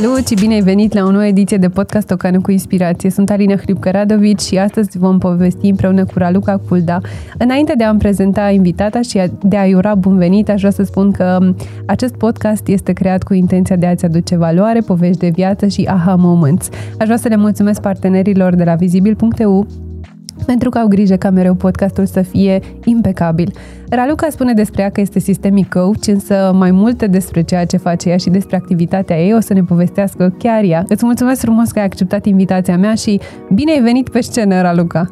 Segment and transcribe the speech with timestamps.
[0.00, 3.10] Salut și bine ai venit la o nouă ediție de podcast Ocană cu Inspirație.
[3.10, 7.00] Sunt Alina Hripcă-Radovici și astăzi vom povesti împreună cu Raluca Culda.
[7.38, 11.10] Înainte de a-mi prezenta invitata și de a-i ura bun venit, aș vrea să spun
[11.10, 11.38] că
[11.86, 16.14] acest podcast este creat cu intenția de a-ți aduce valoare, povești de viață și aha
[16.14, 16.68] moments.
[16.98, 19.66] Aș vrea să le mulțumesc partenerilor de la vizibil.eu
[20.46, 23.52] pentru că au grijă ca mereu podcastul să fie impecabil.
[23.90, 28.08] Raluca spune despre ea că este sistemic coach, însă mai multe despre ceea ce face
[28.08, 30.84] ea și despre activitatea ei o să ne povestească chiar ea.
[30.88, 33.20] Îți mulțumesc frumos că ai acceptat invitația mea și
[33.54, 35.08] bine ai venit pe scenă, Raluca!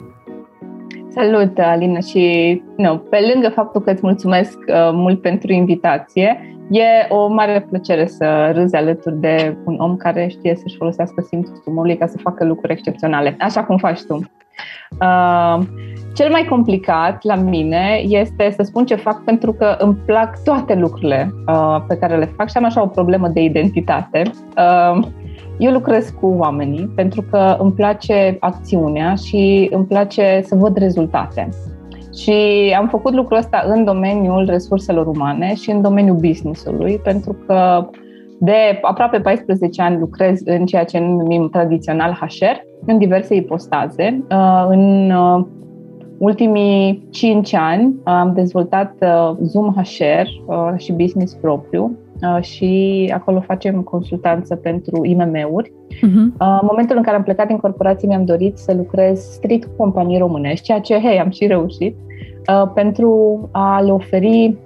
[1.08, 7.06] Salut, Alina, și no, pe lângă faptul că îți mulțumesc uh, mult pentru invitație, e
[7.08, 11.96] o mare plăcere să râzi alături de un om care știe să-și folosească simțul umorului
[11.96, 14.14] ca să facă lucruri excepționale, așa cum faci tu.
[15.00, 15.58] Uh,
[16.14, 20.74] cel mai complicat la mine este să spun ce fac pentru că îmi plac toate
[20.74, 24.22] lucrurile uh, pe care le fac și am așa o problemă de identitate.
[24.56, 25.06] Uh,
[25.58, 31.48] eu lucrez cu oamenii pentru că îmi place acțiunea și îmi place să văd rezultate.
[32.16, 32.32] Și
[32.78, 37.88] am făcut lucrul ăsta în domeniul resurselor umane și în domeniul business-ului, pentru că
[38.38, 44.24] de aproape 14 ani lucrez în ceea ce numim tradițional HR, în diverse ipostaze.
[44.30, 45.44] Uh, în uh,
[46.18, 50.26] ultimii 5 ani am dezvoltat uh, Zoom HR
[50.76, 51.98] și business propriu
[52.40, 55.72] și acolo facem consultanță pentru IMM-uri.
[55.96, 56.36] Uh-huh.
[56.38, 60.18] În momentul în care am plecat din corporație mi-am dorit să lucrez strict cu companii
[60.18, 61.96] românești, ceea ce, hei, am și reușit,
[62.74, 64.56] pentru a le oferi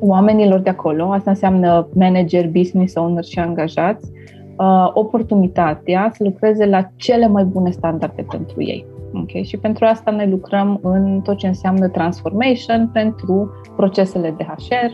[0.00, 4.10] oamenilor de acolo, asta înseamnă manager, business owner și angajați,
[4.56, 8.86] uh, oportunitatea să lucreze la cele mai bune standarde pentru ei.
[9.14, 9.42] Okay?
[9.42, 14.92] Și pentru asta noi lucrăm în tot ce înseamnă transformation pentru procesele de HR,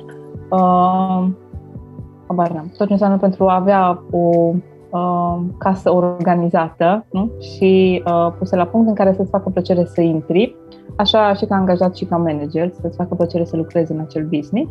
[2.26, 4.52] uh, tot ce înseamnă pentru a avea o
[4.90, 7.30] uh, casă organizată nu?
[7.40, 10.56] și uh, pusă la punct în care să-ți facă plăcere să intri,
[10.96, 14.70] așa și ca angajat și ca manager, să-ți facă plăcere să lucrezi în acel business.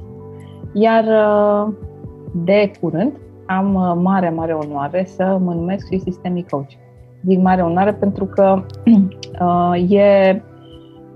[0.73, 1.73] Iar uh,
[2.31, 3.11] de curând
[3.45, 6.71] am uh, mare, mare onoare să mă numesc și Systemic Coach.
[7.25, 8.63] Zic mare onoare pentru că
[9.45, 10.41] uh, e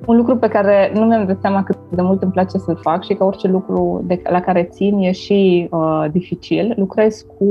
[0.05, 3.03] un lucru pe care nu mi-am dat seama cât de mult îmi place să-l fac
[3.03, 6.73] și că orice lucru de, la care țin e și uh, dificil.
[6.75, 7.45] Lucrez cu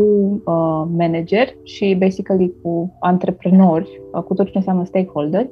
[0.44, 5.46] uh, manageri și basically cu antreprenori, uh, cu tot ce înseamnă stakeholder,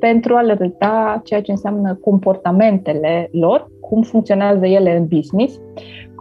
[0.00, 5.60] pentru a le arăta ceea ce înseamnă comportamentele lor, cum funcționează ele în business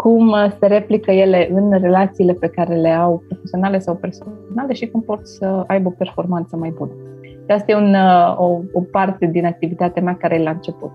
[0.02, 4.88] cum uh, se replică ele în relațiile pe care le au profesionale sau personale și
[4.88, 6.92] cum pot să aibă o performanță mai bună.
[7.50, 10.92] De asta e un, uh, o, o parte din activitatea mea care e la început.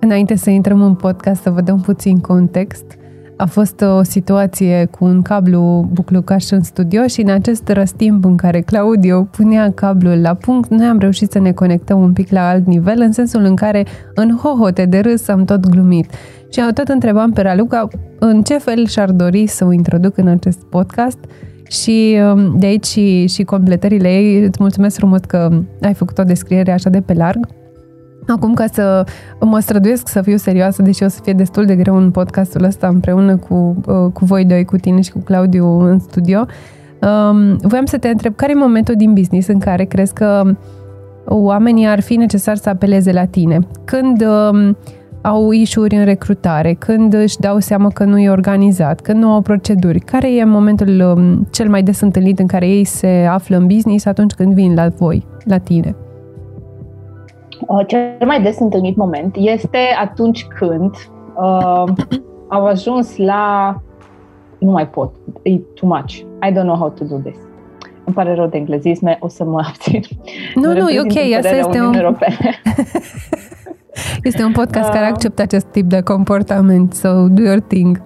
[0.00, 2.98] Înainte să intrăm în podcast, să vă dăm puțin context.
[3.36, 8.36] A fost o situație cu un cablu buclucaș în studio și în acest răstimp în
[8.36, 12.48] care Claudio punea cablul la punct, noi am reușit să ne conectăm un pic la
[12.48, 13.84] alt nivel, în sensul în care
[14.14, 16.10] în hohote de râs am tot glumit.
[16.50, 17.88] Și tot întrebam pe Raluca
[18.18, 21.18] în ce fel și-ar dori să o introduc în acest podcast
[21.68, 24.44] și um, de aici și, și completările ei.
[24.44, 25.48] Îți mulțumesc frumos că
[25.82, 27.46] ai făcut o descriere așa de pe larg.
[28.26, 29.04] Acum, ca să
[29.40, 32.86] mă străduiesc să fiu serioasă, deși o să fie destul de greu în podcastul ăsta
[32.86, 37.84] împreună cu, uh, cu voi doi, cu tine și cu Claudiu în studio, um, voiam
[37.84, 40.42] să te întreb care e momentul din business în care crezi că
[41.24, 43.58] oamenii ar fi necesar să apeleze la tine?
[43.84, 44.76] Când um,
[45.28, 49.40] au ișuri în recrutare, când își dau seama că nu e organizat, când nu au
[49.40, 53.66] proceduri, care e momentul um, cel mai des întâlnit în care ei se află în
[53.66, 55.96] business atunci când vin la voi, la tine?
[57.66, 60.90] Uh, cel mai des întâlnit moment este atunci când
[61.36, 61.84] uh,
[62.54, 63.74] au ajuns la
[64.58, 67.36] nu mai pot, e too much, I don't know how to do this.
[68.04, 70.00] Îmi pare rău de englezisme, o să mă abțin.
[70.54, 71.94] Nu, nu, e ok, asta este un...
[74.22, 78.02] este un podcast uh, care acceptă acest tip de comportament, so do your thing.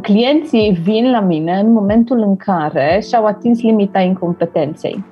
[0.00, 5.04] Clienții vin la mine în momentul în care și-au atins limita incompetenței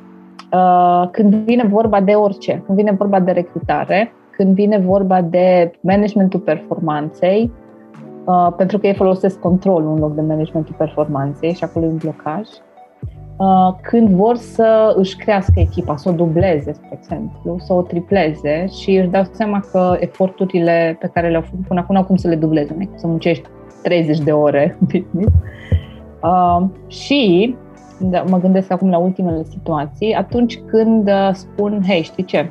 [0.54, 5.72] Uh, când vine vorba de orice, când vine vorba de recrutare, când vine vorba de
[5.80, 7.52] managementul performanței,
[8.24, 11.96] uh, pentru că ei folosesc controlul în loc de managementul performanței și acolo e un
[11.96, 12.73] blocaj, uh,
[13.82, 18.96] când vor să își crească echipa, să o dubleze, spre exemplu, să o tripleze și
[18.96, 22.76] își dau seama că eforturile pe care le-au făcut până acum cum să le dubleze,
[22.94, 23.48] să muncești
[23.82, 25.32] 30 de ore business.
[26.22, 27.54] Uh, și
[27.98, 32.50] da, mă gândesc acum la ultimele situații, atunci când uh, spun, hei, știi ce,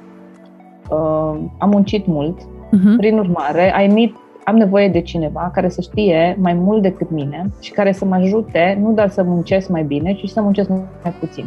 [0.90, 2.98] uh, am muncit mult, uh-huh.
[2.98, 4.12] prin urmare, I need
[4.44, 8.16] am nevoie de cineva care să știe mai mult decât mine și care să mă
[8.16, 11.46] ajute nu doar să muncesc mai bine, ci să muncesc mai puțin.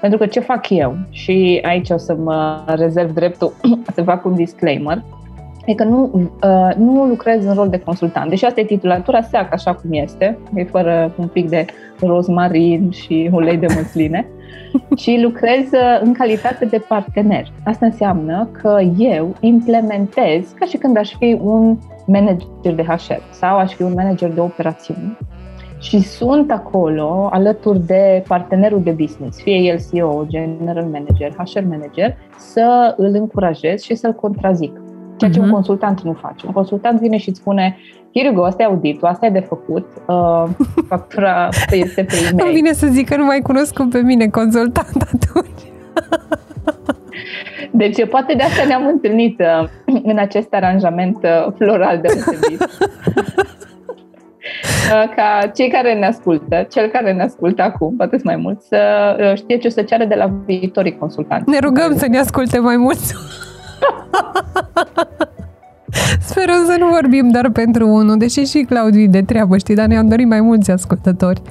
[0.00, 3.52] Pentru că ce fac eu, și aici o să mă rezerv dreptul
[3.94, 5.02] să fac un disclaimer,
[5.66, 8.28] e că nu, uh, nu lucrez în rol de consultant.
[8.28, 11.64] Deși asta e titulatura, seacă așa cum este, e fără un pic de
[12.00, 14.26] rozmarin și ulei de măsline,
[14.96, 17.52] și lucrez uh, în calitate de partener.
[17.64, 23.56] Asta înseamnă că eu implementez ca și când aș fi un manager de HR sau
[23.56, 25.16] aș fi un manager de operațiuni
[25.80, 32.16] și sunt acolo alături de partenerul de business, fie el CEO, general manager, HR manager,
[32.38, 34.80] să îl încurajez și să-l contrazic.
[35.18, 35.42] Ceea ce uh-huh.
[35.42, 35.54] un mhm.
[35.54, 36.46] consultant nu face.
[36.46, 37.76] Un consultant vine și îți spune,
[38.14, 40.44] here you go, asta e auditul, asta e de făcut, uh,
[40.90, 42.46] factura este pe e-mail.
[42.46, 45.62] Nu vine să zic că nu mai cunosc pe mine consultant atunci.
[47.70, 49.68] Deci poate de asta ne-am întâlnit uh,
[50.02, 52.66] în acest aranjament uh, floral deosebit.
[54.92, 59.16] Uh, ca cei care ne ascultă, cel care ne ascultă acum, poate mai mult, să
[59.20, 61.50] uh, știe ce o să ceară de la viitorii consultanți.
[61.50, 62.98] Ne rugăm să ne asculte mai mult.
[66.28, 70.08] Sperăm să nu vorbim doar pentru unul, deși și Claudiu de treabă, știi, dar ne-am
[70.08, 71.42] dorit mai mulți ascultători.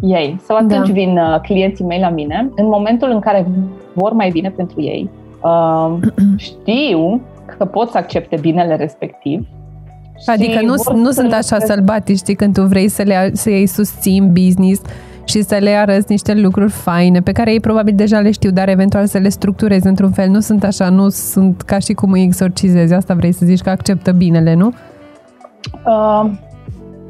[0.00, 0.40] Ei.
[0.46, 0.92] Sau atunci da.
[0.92, 3.46] vin uh, clienții mei la mine, în momentul în care
[3.92, 5.10] vor mai bine pentru ei,
[5.42, 5.94] uh,
[6.36, 7.20] știu
[7.56, 9.46] că pot să accepte binele respectiv
[10.26, 14.32] Adică nu, nu sunt așa sălbatici, știi, când tu vrei să le să iei susțin
[14.32, 14.80] business
[15.24, 18.68] și să le arăți niște lucruri faine pe care ei probabil deja le știu, dar
[18.68, 20.28] eventual să le structurezi într-un fel.
[20.28, 22.94] Nu sunt așa, nu sunt ca și cum îi exorcizezi.
[22.94, 24.72] Asta vrei să zici că acceptă binele, nu?
[25.86, 26.30] Uh,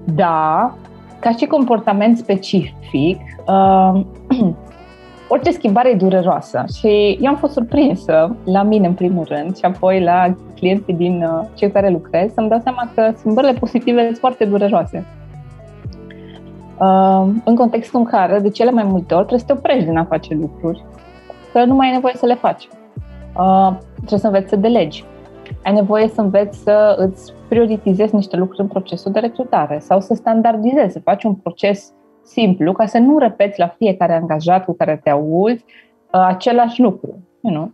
[0.05, 0.75] da,
[1.21, 4.01] ca și comportament specific, uh,
[5.33, 9.65] orice schimbare e dureroasă și eu am fost surprinsă la mine în primul rând și
[9.65, 14.17] apoi la clienții din uh, cei care lucrez să-mi dau seama că schimbările pozitive sunt
[14.17, 15.05] foarte dureroase.
[16.83, 19.97] Uh, în contextul în care, de cele mai multe ori, trebuie să te oprești din
[19.97, 20.85] a face lucruri,
[21.53, 22.69] că nu mai ai nevoie să le faci.
[23.37, 25.05] Uh, trebuie să înveți să delegi.
[25.65, 30.15] Ai nevoie să înveți să îți prioritizezi niște lucruri în procesul de recrutare sau să
[30.15, 31.93] standardizezi, să faci un proces
[32.23, 35.65] simplu, ca să nu repeți la fiecare angajat cu care te auzi
[36.13, 37.19] uh, același lucru.
[37.41, 37.73] You know?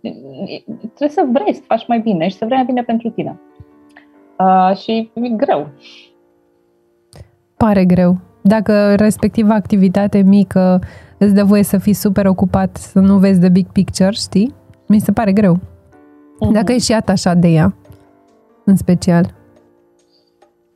[0.78, 3.40] Trebuie să vrei să faci mai bine și să vrei mai bine pentru tine.
[4.38, 5.66] Uh, și e greu.
[7.56, 8.27] Pare greu.
[8.48, 10.80] Dacă respectiva activitate mică
[11.18, 14.54] îți dă voie să fii super ocupat, să nu vezi de big picture, știi?
[14.86, 15.56] Mi se pare greu.
[15.56, 16.52] Uh-huh.
[16.52, 17.74] Dacă ești atașat de ea,
[18.64, 19.24] în special.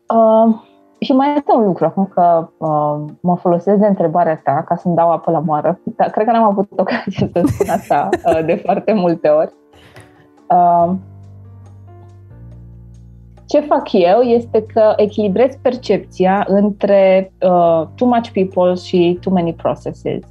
[0.08, 0.54] Uh,
[0.98, 4.94] și mai este un lucru, acum că uh, mă folosesc de întrebarea ta ca să-mi
[4.94, 8.54] dau apă la moară, dar cred că n-am avut ocazia să spun asta uh, de
[8.54, 9.52] foarte multe ori.
[10.48, 10.92] Uh,
[13.52, 19.54] ce fac eu este că echilibrez percepția între uh, too much people și too many
[19.54, 20.22] processes.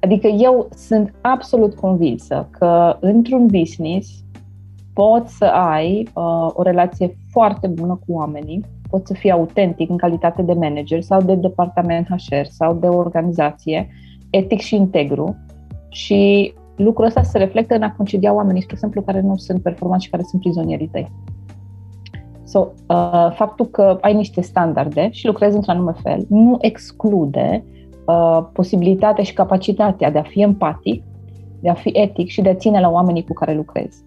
[0.00, 4.24] Adică eu sunt absolut convinsă că într-un business
[4.92, 9.96] poți să ai uh, o relație foarte bună cu oamenii, poți să fii autentic în
[9.96, 13.88] calitate de manager sau de departament HR sau de organizație,
[14.30, 15.36] etic și integru
[15.88, 20.04] și lucrul ăsta se reflectă în a concedia oamenii, spre exemplu, care nu sunt performanți
[20.04, 21.10] și care sunt prizonierii tăi.
[22.50, 27.64] So, uh, faptul că ai niște standarde și lucrezi într-un anume fel nu exclude
[28.06, 31.02] uh, posibilitatea și capacitatea de a fi empatic,
[31.60, 34.04] de a fi etic și de a ține la oamenii cu care lucrezi.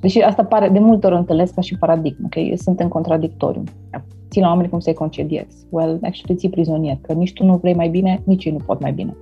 [0.00, 3.62] Deși asta pare, de multe ori întâlnesc ca și paradigmă, că sunt în contradictoriu.
[4.30, 5.66] Țin la oameni cum să-i concediezi.
[5.70, 8.80] Well, actually ții prizonier, că nici tu nu vrei mai bine, nici ei nu pot
[8.80, 9.16] mai bine.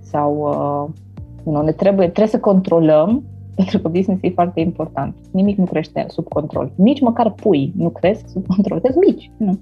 [0.00, 3.22] Sau, uh, nu, ne trebuie, trebuie să controlăm,
[3.54, 5.14] pentru că business e foarte important.
[5.30, 6.72] Nimic nu crește sub control.
[6.74, 8.80] Nici măcar pui nu cresc sub control.
[8.80, 9.30] Cresc mici.
[9.36, 9.58] Nu.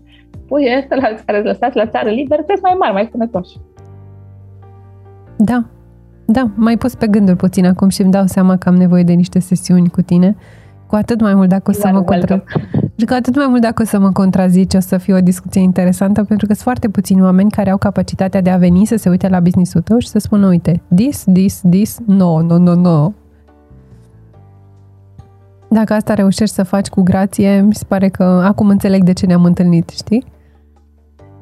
[0.47, 3.57] Pui ăsta la care lăsați la țară liber cresc mai mari, mai sănătoși.
[5.37, 5.65] Da,
[6.27, 9.13] da, mai pus pe gânduri puțin acum și îmi dau seama că am nevoie de
[9.13, 10.37] niște sesiuni cu tine.
[10.87, 12.43] Cu atât mai mult dacă o să mă contra...
[12.97, 15.61] Și cu atât mai mult dacă o să mă contrazici, o să fie o discuție
[15.61, 19.09] interesantă, pentru că sunt foarte puțini oameni care au capacitatea de a veni să se
[19.09, 23.13] uite la business-ul tău și să spună, uite, this, this, this, no, no, no, no.
[25.73, 29.27] Dacă asta reușești să faci cu grație, mi se pare că acum înțeleg de ce
[29.27, 30.25] ne-am întâlnit, știi?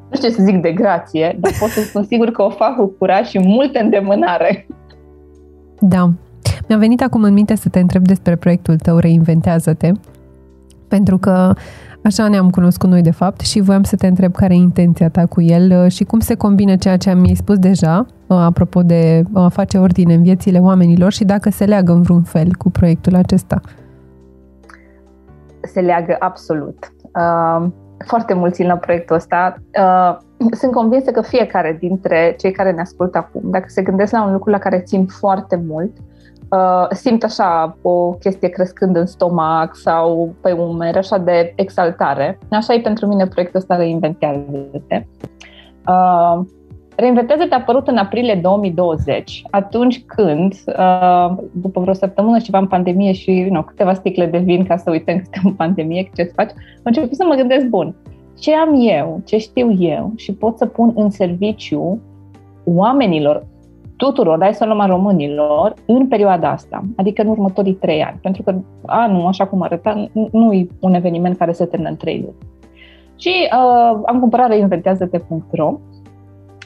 [0.09, 2.75] Nu știu ce să zic de grație, dar pot să spun sigur că o fac
[2.75, 4.67] cu curaj și multă îndemânare.
[5.79, 6.09] Da.
[6.67, 9.91] Mi-a venit acum în minte să te întreb despre proiectul tău Reinventează-te,
[10.87, 11.53] pentru că
[12.03, 15.25] așa ne-am cunoscut noi de fapt și voiam să te întreb care e intenția ta
[15.25, 19.23] cu el uh, și cum se combină ceea ce am spus deja, uh, apropo de
[19.33, 23.15] a face ordine în viețile oamenilor și dacă se leagă în vreun fel cu proiectul
[23.15, 23.61] acesta.
[25.61, 26.91] Se leagă absolut.
[27.15, 27.67] Uh,
[28.05, 29.55] foarte mulți la proiectul ăsta.
[29.79, 30.17] Uh,
[30.51, 34.31] sunt convinsă că fiecare dintre cei care ne ascultă acum, dacă se gândesc la un
[34.31, 35.91] lucru la care țin foarte mult,
[36.49, 42.39] uh, simt așa o chestie crescând în stomac sau pe umeri, așa de exaltare.
[42.49, 45.05] Așa e pentru mine proiectul ăsta Reinventează-te.
[45.87, 46.41] Uh,
[46.95, 53.11] Reinventează-te a apărut în aprilie 2020, atunci când, uh, după vreo săptămână ceva în pandemie
[53.11, 56.23] și you know, câteva sticle de vin ca să uităm că suntem în pandemie, ce
[56.23, 57.95] să faci, am început să mă gândesc, bun,
[58.39, 62.01] ce am eu, ce știu eu și pot să pun în serviciu
[62.63, 63.45] oamenilor,
[63.95, 68.19] tuturor, dai să luăm a românilor, în perioada asta, adică în următorii trei ani.
[68.21, 68.55] Pentru că
[68.85, 72.35] anul, așa cum arăta, nu e un eveniment care se termină în trei luni.
[73.15, 75.77] Și uh, am cumpărat reinventează-te.ro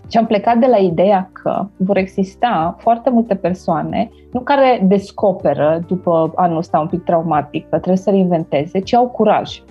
[0.09, 5.83] și am plecat de la ideea că vor exista foarte multe persoane, nu care descoperă
[5.87, 9.63] după anul ăsta un pic traumatic că trebuie să reinventeze, ci au curaj.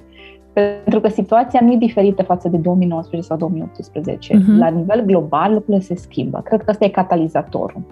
[0.53, 4.35] Pentru că situația nu e diferită față de 2019 sau 2018.
[4.35, 4.39] Uh-huh.
[4.39, 4.59] Mhm.
[4.59, 6.41] La nivel global lucrurile se schimbă.
[6.45, 7.83] Cred că ăsta e catalizatorul.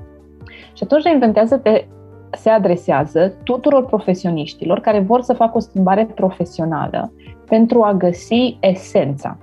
[0.72, 1.84] Și atunci reinventează-te
[2.30, 7.12] se adresează tuturor profesioniștilor care vor să facă o schimbare profesională
[7.46, 9.38] pentru a găsi esența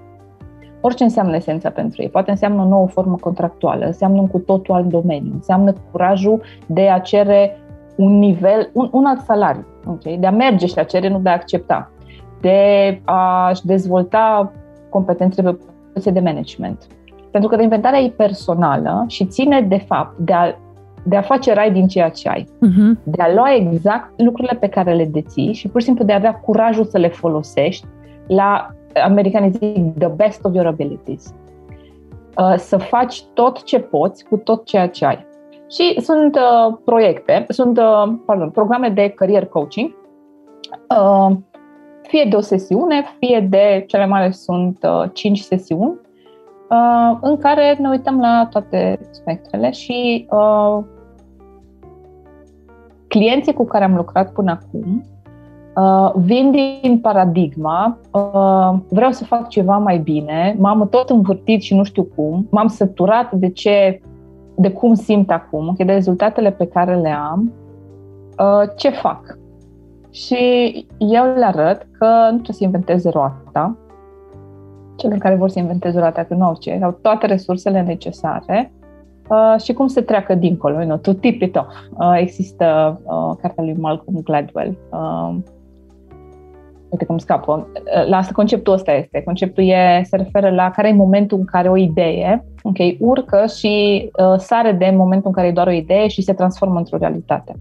[0.81, 2.09] orice înseamnă esența pentru ei.
[2.09, 6.89] Poate înseamnă o nouă formă contractuală, înseamnă un cu totul alt domeniu, înseamnă curajul de
[6.89, 7.57] a cere
[7.95, 10.17] un nivel, un, un alt salariu, okay?
[10.19, 11.91] de a merge și a cere, nu de a accepta,
[12.41, 14.51] de a-și dezvolta
[14.89, 16.87] competențele pe poziție de management.
[17.31, 20.55] Pentru că reinventarea e personală și ține, de fapt, de a,
[21.03, 22.43] de a face rai din ceea ce ai.
[22.43, 23.03] Uh-huh.
[23.03, 26.15] De a lua exact lucrurile pe care le deții și pur și simplu de a
[26.15, 27.85] avea curajul să le folosești
[28.27, 31.33] la americanii zic the best of your abilities.
[32.37, 35.27] Uh, să faci tot ce poți cu tot ceea ce ai.
[35.69, 39.95] Și sunt uh, proiecte, sunt uh, pardon, programe de career coaching,
[40.99, 41.35] uh,
[42.01, 45.99] fie de o sesiune, fie de cele mai mari sunt uh, 5 sesiuni,
[46.69, 50.83] uh, în care ne uităm la toate spectrele și uh,
[53.07, 55.03] clienții cu care am lucrat până acum
[55.75, 61.75] Uh, vin din paradigma, uh, vreau să fac ceva mai bine, m-am tot învârtit și
[61.75, 64.01] nu știu cum, m-am săturat de ce,
[64.55, 67.53] de cum simt acum, de rezultatele pe care le am,
[68.39, 69.37] uh, ce fac?
[70.11, 70.37] Și
[70.97, 73.77] eu le arăt că nu trebuie să inventeze roata,
[74.95, 78.71] celor care vor să inventeze roata, că nu au ce, au toate resursele necesare
[79.29, 81.67] uh, și cum se treacă dincolo, you know, to tip it off.
[81.97, 85.35] Uh, există uh, cartea lui Malcolm Gladwell, uh,
[86.89, 87.67] uite cum scapă,
[88.09, 89.21] la asta conceptul ăsta este.
[89.25, 94.05] Conceptul e, se referă la care e momentul în care o idee, ok, urcă și
[94.17, 97.53] uh, sare de momentul în care e doar o idee și se transformă într-o realitate.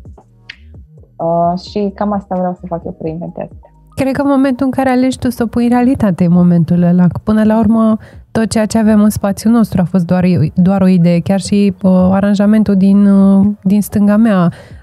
[1.16, 3.52] Uh, și cam asta vreau să fac eu reinventează.
[3.94, 6.82] Cred că în momentul în care alegi tu să o pui în realitate în momentul
[6.82, 7.96] ăla, că până la urmă
[8.30, 11.74] tot ceea ce avem în spațiul nostru a fost doar, doar o idee, chiar și
[11.82, 14.77] uh, aranjamentul din, uh, din stânga mea Uh,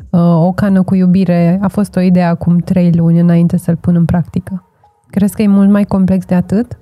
[0.45, 4.05] o cană cu iubire a fost o idee acum trei luni înainte să-l pun în
[4.05, 4.63] practică.
[5.09, 6.79] Crezi că e mult mai complex de atât?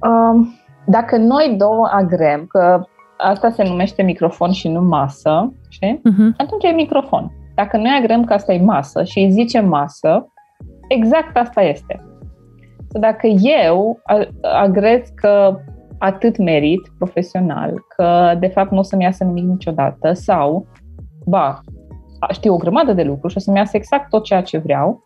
[0.00, 0.54] Um,
[0.86, 2.82] dacă noi două agrem că
[3.16, 5.98] asta se numește microfon și nu masă, știi?
[5.98, 6.36] Uh-huh.
[6.36, 7.32] Atunci e microfon.
[7.54, 10.26] Dacă noi agrem că asta e masă și îi zicem masă,
[10.88, 12.04] exact asta este.
[12.88, 13.98] Dacă eu
[14.42, 15.58] agrez că
[16.02, 20.66] atât merit profesional, că de fapt nu o să-mi iasă nimic niciodată sau
[21.26, 21.60] ba,
[22.32, 25.04] știu o grămadă de lucruri și o să-mi iasă exact tot ceea ce vreau.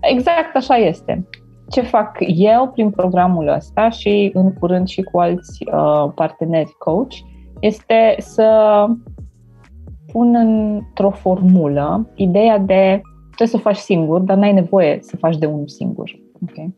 [0.00, 1.26] Exact așa este.
[1.68, 7.14] Ce fac eu prin programul ăsta și în curând și cu alți uh, parteneri coach
[7.60, 8.86] este să
[10.12, 15.36] pun într-o formulă ideea de trebuie să o faci singur, dar n-ai nevoie să faci
[15.36, 16.10] de unul singur.
[16.42, 16.74] Okay?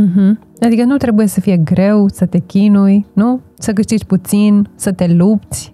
[0.00, 0.49] Mm-hmm.
[0.60, 3.40] Adică nu trebuie să fie greu, să te chinui, nu?
[3.54, 5.72] Să câștigi puțin, să te lupți,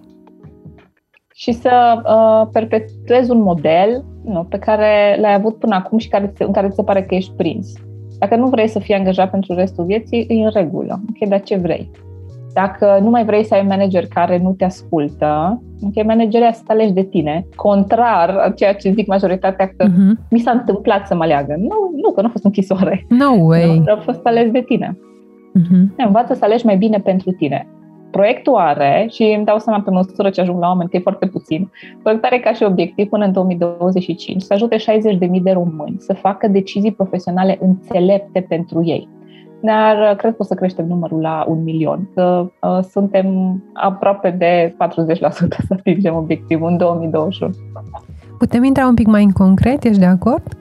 [1.39, 6.33] și să uh, perpetuezi un model nu, pe care l-ai avut până acum și care,
[6.37, 7.73] în care ți se pare că ești prins.
[8.19, 11.01] Dacă nu vrei să fii angajat pentru restul vieții, e în regulă.
[11.09, 11.91] Ok, dar ce vrei?
[12.63, 16.61] Dacă nu mai vrei să ai un manager care nu te ascultă, ok, manageria să
[16.65, 17.45] te alegi de tine.
[17.55, 20.29] Contrar a ceea ce zic majoritatea că uh-huh.
[20.29, 21.55] mi s-a întâmplat să mă aleagă.
[21.57, 23.05] Nu, nu, că nu a fost închisoare.
[23.09, 23.81] No way!
[23.85, 24.97] Nu, a fost ales de tine.
[25.59, 26.05] Uh-huh.
[26.05, 27.67] Învață să alegi mai bine pentru tine
[28.11, 31.25] proiectul are, și îmi dau seama pe măsură ce ajung la oameni, că e foarte
[31.25, 31.71] puțin,
[32.01, 36.47] proiectul are ca și obiectiv până în 2025 să ajute 60.000 de români să facă
[36.47, 39.09] decizii profesionale înțelepte pentru ei.
[39.61, 43.27] Dar cred că o să creștem numărul la un milion, că uh, suntem
[43.73, 44.77] aproape de 40%
[45.67, 47.51] să atingem obiectivul în 2021.
[48.37, 50.57] Putem intra un pic mai în concret, ești de acord?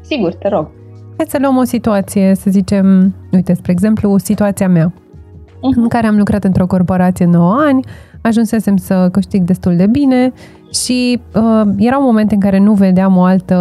[0.00, 0.68] Sigur, te rog.
[1.16, 5.76] Hai să luăm o situație, să zicem, uite, spre exemplu, situația mea, uh-huh.
[5.76, 7.84] în care am lucrat într-o corporație 9 ani,
[8.26, 10.32] ajunsesem să câștig destul de bine
[10.72, 13.56] și uh, erau momente în care nu vedeam o altă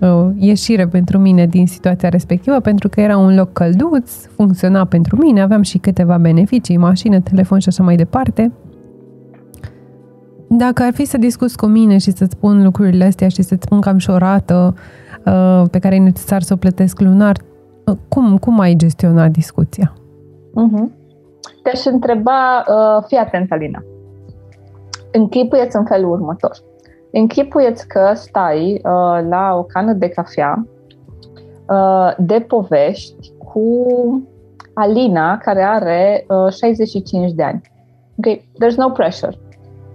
[0.00, 5.16] uh, ieșire pentru mine din situația respectivă, pentru că era un loc călduț, funcționa pentru
[5.16, 8.52] mine, aveam și câteva beneficii, mașină, telefon și așa mai departe.
[10.48, 13.80] Dacă ar fi să discuți cu mine și să-ți spun lucrurile astea și să-ți spun
[13.80, 14.74] că am și o rată
[15.24, 17.36] uh, pe care e necesar să o plătesc lunar,
[17.84, 19.92] uh, cum, cum ai gestionat discuția?
[20.50, 20.97] Uh-huh.
[21.68, 23.84] Te-aș întreba, uh, fii atent, Alina,
[25.12, 26.56] închipuieți în felul următor.
[27.12, 30.66] Închipuieți că stai uh, la o cană de cafea
[31.68, 33.86] uh, de povești cu
[34.74, 37.60] Alina, care are uh, 65 de ani.
[38.16, 39.38] Ok, there's no pressure.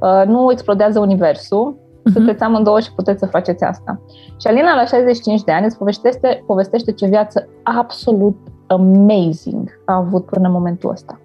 [0.02, 2.14] Uh, nu explodează universul, uh-huh.
[2.14, 4.02] sunteți amândouă și puteți să faceți asta.
[4.40, 8.38] Și Alina, la 65 de ani, îți povestește, povestește ce viață absolut
[8.68, 11.18] amazing a avut până în momentul ăsta.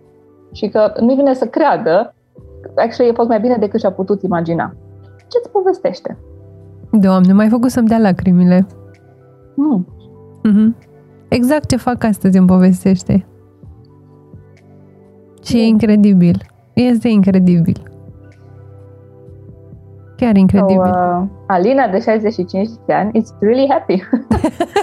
[0.52, 2.14] Și că nu-i vine să creadă
[2.74, 4.74] actually e fost mai bine decât și-a putut imagina.
[5.16, 6.18] Ce-ți povestește?
[6.90, 8.66] Doamne, mai făcut să-mi dea lacrimile.
[9.54, 9.86] Mm.
[10.48, 10.86] Mm-hmm.
[11.28, 13.26] Exact ce fac astăzi îmi povestește.
[15.42, 15.60] Și mm.
[15.60, 16.46] e incredibil.
[16.72, 17.87] Este incredibil.
[20.20, 20.76] Chiar incredibil.
[20.76, 24.02] So, uh, Alina, de 65 de ani, is really happy.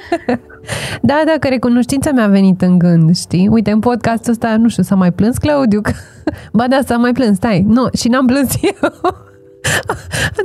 [1.10, 3.48] da, da, că recunoștința mi-a venit în gând, știi?
[3.48, 5.82] Uite, în podcastul ăsta, nu știu, s-a mai plâns Claudiu?
[5.82, 5.92] Că...
[6.54, 7.66] ba da, s-a mai plâns, stai.
[7.68, 8.90] Nu, și n-am plâns eu.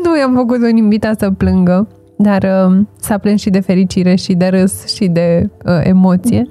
[0.03, 4.35] nu i-am făcut un invitat să plângă, dar uh, s-a plâns și de fericire și
[4.35, 6.47] de râs și de uh, emoție.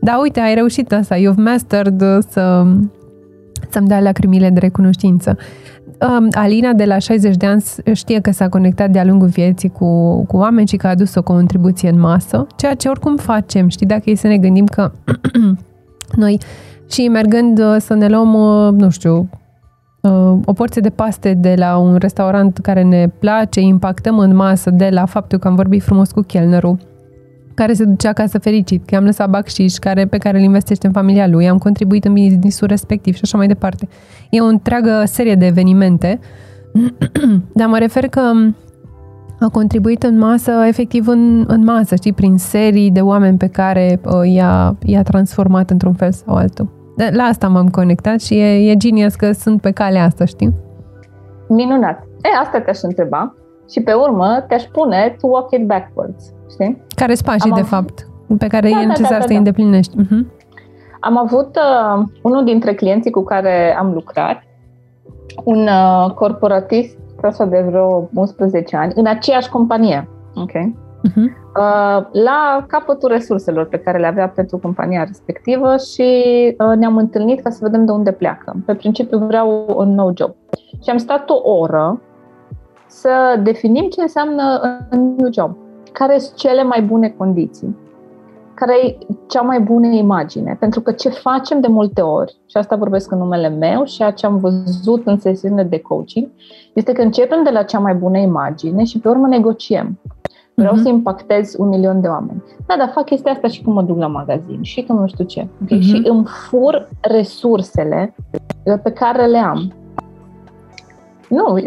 [0.00, 1.16] Da, uite, ai reușit asta.
[1.16, 2.66] You've mastered uh, să,
[3.68, 5.36] să-mi dai lacrimile de recunoștință.
[6.08, 10.22] Um, Alina de la 60 de ani știe că s-a conectat de-a lungul vieții cu,
[10.24, 13.86] cu oameni și că a adus o contribuție în masă, ceea ce oricum facem, știi,
[13.86, 14.92] dacă e să ne gândim că
[16.22, 16.38] noi
[16.90, 19.28] și mergând uh, să ne luăm, uh, nu știu,
[20.00, 24.70] uh, o porție de paste de la un restaurant care ne place, impactăm în masă
[24.70, 26.78] de la faptul că am vorbit frumos cu chelnerul,
[27.60, 30.92] care se duce acasă fericit, că am lăsat bacșiș care, pe care îl investește în
[30.92, 33.88] familia lui, am contribuit în businessul respectiv și așa mai departe.
[34.30, 36.18] E o întreagă serie de evenimente,
[37.58, 38.20] dar mă refer că
[39.40, 44.00] a contribuit în masă, efectiv în, în masă, știi, prin serii de oameni pe care
[44.04, 46.68] uh, i-a, i-a transformat într-un fel sau altul.
[46.96, 50.52] De, la asta m-am conectat și e, e genius că sunt pe calea asta, știi?
[51.48, 52.02] Minunat.
[52.22, 53.34] E, asta te-aș întreba
[53.70, 56.82] și pe urmă te-aș pune to walk it backwards știi?
[56.94, 58.08] Care sunt pașii, de fapt,
[58.38, 59.96] pe care da, e necesar da, da, da, să-i îndeplinești.
[59.96, 60.38] Uh-huh.
[61.00, 64.42] Am avut uh, unul dintre clienții cu care am lucrat,
[65.44, 70.08] un uh, corporatist, așa de vreo 11 ani, în aceeași companie.
[70.34, 70.50] Ok?
[70.50, 71.38] Uh-huh.
[71.56, 76.12] Uh, la capătul resurselor pe care le avea pentru compania respectivă și
[76.58, 78.62] uh, ne-am întâlnit ca să vedem de unde pleacă.
[78.66, 80.34] Pe principiu vreau un nou job.
[80.82, 82.00] Și am stat o oră
[82.86, 84.60] să definim ce înseamnă
[84.92, 85.56] un new job
[85.92, 87.76] care sunt cele mai bune condiții,
[88.54, 88.96] care e
[89.28, 90.56] cea mai bună imagine.
[90.60, 94.10] Pentru că ce facem de multe ori, și asta vorbesc în numele meu și a
[94.10, 96.28] ce am văzut în sesiunile de coaching,
[96.72, 99.98] este că începem de la cea mai bună imagine și pe urmă negociem.
[100.54, 100.82] Vreau uh-huh.
[100.82, 102.42] să impactez un milion de oameni.
[102.66, 105.24] Da, dar fac chestia asta și când mă duc la magazin și când nu știu
[105.24, 105.48] ce.
[105.62, 105.78] Okay?
[105.78, 105.82] Uh-huh.
[105.82, 108.14] Și îmi fur resursele
[108.82, 109.72] pe care le am.
[111.28, 111.58] Nu,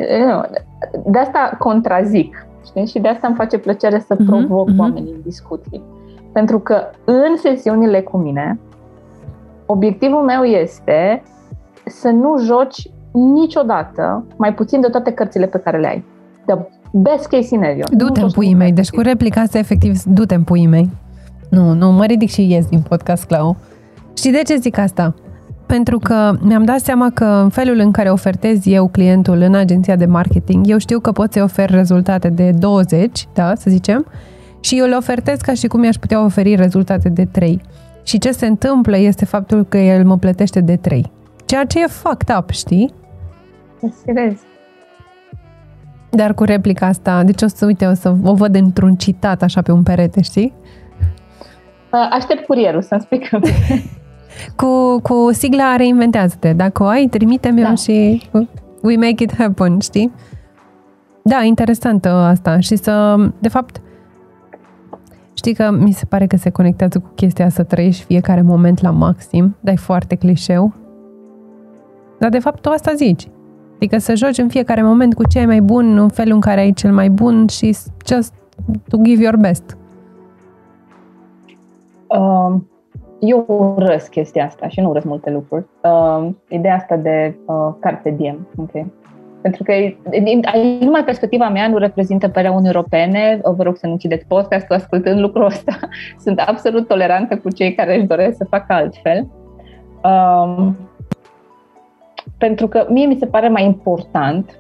[1.06, 2.48] de asta contrazic.
[2.66, 2.86] Știi?
[2.86, 4.78] Și de asta îmi face plăcere să uh-huh, provoc uh-huh.
[4.78, 5.82] oamenii în discuții.
[6.32, 8.60] Pentru că în sesiunile cu mine,
[9.66, 11.24] obiectivul meu este
[11.86, 16.04] să nu joci niciodată mai puțin de toate cărțile pe care le ai.
[16.46, 16.58] The
[16.92, 17.86] best case scenario.
[17.92, 18.72] Du-te în puii mei.
[18.72, 20.90] Deci cu replica asta, efectiv, du-te în puii mei.
[21.50, 23.56] Nu, nu, mă ridic și ies din podcast, Clau.
[24.14, 25.16] Știi de ce zic asta?
[25.66, 29.96] Pentru că mi-am dat seama că în felul în care ofertez eu clientul în agenția
[29.96, 34.06] de marketing, eu știu că pot să ofer rezultate de 20, da, să zicem,
[34.60, 37.62] și eu le ofertez ca și cum i-aș putea oferi rezultate de 3.
[38.04, 41.12] Și ce se întâmplă este faptul că el mă plătește de 3.
[41.46, 42.94] Ceea ce e fucked up, știi?
[44.06, 44.40] Serios.
[46.10, 49.62] Dar cu replica asta, deci o să, uite, o să o văd într-un citat așa
[49.62, 50.54] pe un perete, știi?
[52.10, 53.40] Aștept curierul să-mi spui că
[54.56, 56.54] cu, cu sigla Reinventează-te.
[56.54, 57.76] Dacă o ai, trimite-mi da.
[57.76, 58.22] și
[58.82, 60.12] we make it happen, știi?
[61.24, 62.60] Da, interesantă asta.
[62.60, 63.82] Și să, de fapt,
[65.34, 68.92] știi că mi se pare că se conectează cu chestia să trăiești fiecare moment la
[68.92, 70.74] maxim, dar e foarte clișeu.
[72.20, 73.28] Dar de fapt tu asta zici.
[73.76, 76.60] Adică să joci în fiecare moment cu ce ai mai bun, în felul în care
[76.60, 78.34] ai cel mai bun și just
[78.88, 79.78] to give your best.
[82.08, 82.56] Uh,
[83.28, 85.66] eu urăsc chestia asta și nu urăsc multe lucruri.
[85.82, 88.86] Uh, ideea asta de uh, carpe diem, ok?
[89.42, 89.74] Pentru că
[90.24, 90.44] din,
[90.80, 93.42] numai perspectiva mea nu reprezintă părerea Uniunii Europene.
[93.44, 95.80] Vă rog să nu închideți podcastul ascultând lucrul ăsta.
[96.24, 99.28] Sunt absolut tolerantă cu cei care își doresc să facă altfel.
[100.04, 100.76] Um,
[102.38, 104.60] pentru că mie mi se pare mai important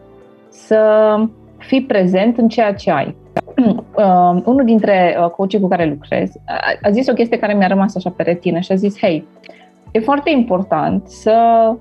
[0.50, 1.16] să
[1.58, 3.16] fii prezent în ceea ce ai.
[3.96, 7.68] Uh, unul dintre uh, coachii cu care lucrez a, a zis o chestie care mi-a
[7.68, 9.28] rămas așa pe retină și a zis, hei,
[9.92, 11.36] e foarte important să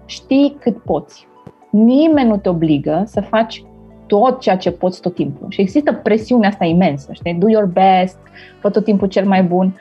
[0.06, 1.26] știi cât poți
[1.72, 3.64] nimeni nu te obligă să faci
[4.06, 5.46] tot ceea ce poți tot timpul.
[5.50, 7.34] Și există presiunea asta imensă, știi?
[7.34, 8.18] Do your best,
[8.60, 9.80] fă tot timpul cel mai bun.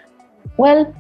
[0.56, 0.94] Well,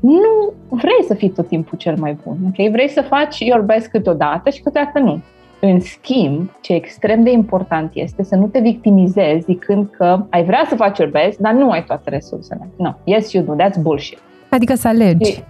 [0.00, 2.70] nu vrei să fii tot timpul cel mai bun, ok?
[2.70, 5.20] Vrei să faci your best câteodată și câteodată nu.
[5.60, 10.64] În schimb, ce extrem de important este să nu te victimizezi zicând că ai vrea
[10.68, 12.68] să faci your best, dar nu ai toate resursele.
[12.76, 14.18] No, yes you do, that's bullshit.
[14.50, 15.42] Adică să alegi.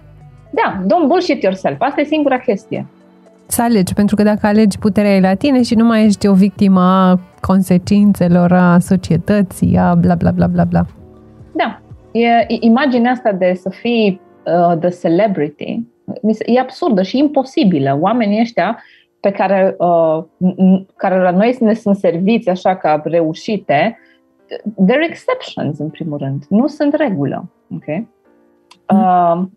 [0.49, 1.81] Da, don't bullshit yourself.
[1.81, 2.85] Asta e singura chestie
[3.51, 6.33] să alegi, pentru că dacă alegi, puterea e la tine și nu mai ești o
[6.33, 10.85] victimă a consecințelor, a societății, a bla bla bla bla bla.
[11.55, 11.81] Da.
[12.11, 15.87] E, imaginea asta de să fii uh, the celebrity
[16.45, 17.97] e absurdă și imposibilă.
[18.01, 18.83] Oamenii ăștia
[19.19, 20.23] pe care, uh,
[20.95, 23.99] care la noi ne sunt serviți așa ca reușite,
[24.85, 27.49] they're exceptions în primul rând, nu sunt regulă.
[27.75, 28.07] Okay?
[28.87, 28.99] Mm.
[28.99, 29.47] Uh,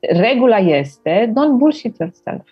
[0.00, 2.46] regula este don't bullshit yourself.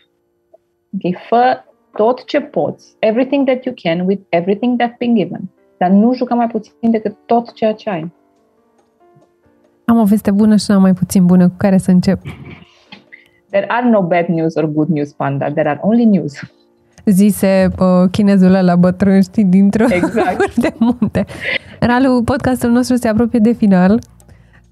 [0.94, 1.16] Okay?
[1.29, 5.40] Fă tot ce poți, everything that you can with everything that's been given.
[5.79, 8.12] Dar nu juca mai puțin decât tot ceea ce ai.
[9.85, 11.48] Am o veste bună și una mai puțin bună.
[11.48, 12.20] Cu care să încep?
[13.57, 15.51] There are no bad news or good news, Panda.
[15.51, 16.33] There are only news.
[17.05, 20.55] Zise uh, chinezul la bătrân, știi, dintr-o exact.
[20.64, 21.25] de munte.
[21.81, 23.92] Ralu, podcastul nostru se apropie de final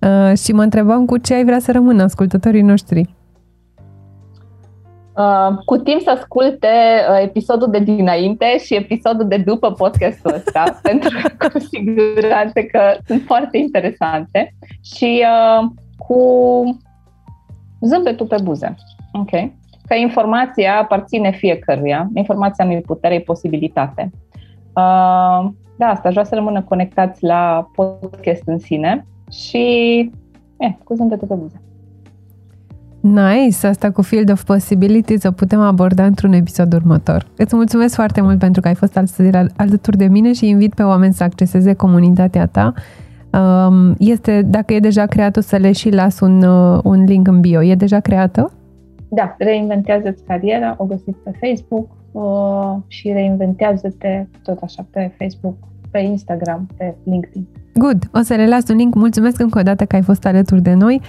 [0.01, 3.15] uh, și mă întrebam cu ce ai vrea să rămână ascultătorii noștri.
[5.17, 6.69] Uh, cu timp să asculte
[7.11, 12.81] uh, episodul de dinainte și episodul de după podcastul ăsta, pentru că cu siguranță că
[13.07, 16.19] sunt foarte interesante și uh, cu
[17.87, 18.75] zâmbetul pe buze.
[19.13, 19.31] Ok?
[19.87, 24.11] Că informația aparține fiecăruia, informația nu e putere, e posibilitate.
[24.73, 29.67] Uh, da, asta, aș vrea să rămână conectați la podcast în sine și
[30.57, 31.61] eh, cu zâmbetul pe buze.
[33.01, 33.67] Nice!
[33.67, 37.27] Asta cu Field of Possibilities o putem aborda într-un episod următor.
[37.37, 38.99] Îți mulțumesc foarte mult pentru că ai fost
[39.57, 42.73] alături de mine și invit pe oameni să acceseze comunitatea ta.
[43.35, 47.41] Um, este, dacă e deja creată, să le și las un, uh, un link în
[47.41, 47.63] bio.
[47.63, 48.53] E deja creată?
[49.09, 55.55] Da, reinventează-ți cariera, o găsiți pe Facebook uh, și reinventează-te tot așa pe Facebook,
[55.91, 57.47] pe Instagram, pe LinkedIn.
[57.75, 58.09] Good!
[58.13, 58.95] O să le las un link.
[58.95, 61.01] Mulțumesc încă o dată că ai fost alături de noi.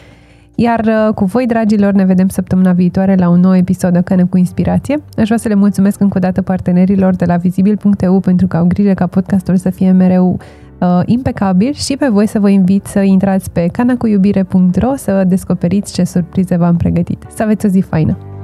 [0.55, 4.25] Iar uh, cu voi, dragilor, ne vedem săptămâna viitoare la un nou episod de Cănă
[4.25, 5.01] cu Inspirație.
[5.17, 8.65] Aș vrea să le mulțumesc încă o dată partenerilor de la Vizibil.eu pentru că au
[8.65, 10.37] grijă ca podcastul să fie mereu
[10.79, 16.03] uh, impecabil și pe voi să vă invit să intrați pe canacuiubire.ro să descoperiți ce
[16.03, 17.23] surprize v-am pregătit.
[17.35, 18.34] Să aveți o zi faină!